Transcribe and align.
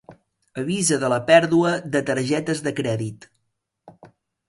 Avisa 0.61 0.97
de 1.03 1.11
la 1.13 1.19
pèrdua 1.27 1.75
de 1.97 2.03
targetes 2.09 2.65
de 2.69 2.77
crèdit. 2.83 3.33